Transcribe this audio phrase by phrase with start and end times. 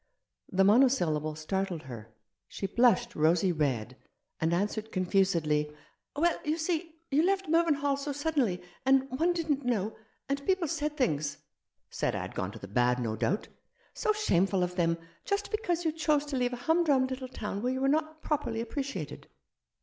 [0.51, 2.11] The monosyllable startled her.
[2.47, 3.97] She blushed rosy red,
[4.39, 5.71] and answered confusedly—
[6.15, 9.95] "Well, you see, you left Mervynhall so sud denly— and one didn't know—
[10.27, 11.37] and people said things"
[11.91, 13.49] "Said I had gone to the bad, no doubt."
[13.93, 14.97] "So shameful of them—
[15.29, 18.59] just because you chose to leave a humdrum little town where you were not properly
[18.59, 19.27] appreciated."